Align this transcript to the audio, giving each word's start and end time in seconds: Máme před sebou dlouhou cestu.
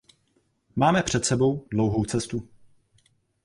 Máme 0.75 1.03
před 1.03 1.25
sebou 1.25 1.67
dlouhou 1.71 2.05
cestu. 2.05 2.47